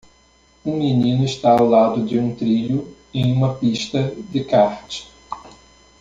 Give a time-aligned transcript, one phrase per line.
[0.65, 5.05] Um menino está ao lado de um trilho em uma pista de kart.